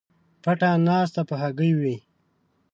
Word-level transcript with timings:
پټه 0.43 0.69
ناسته 0.87 1.21
په 1.29 1.35
هګۍ 1.41 1.71
وای 1.75 1.97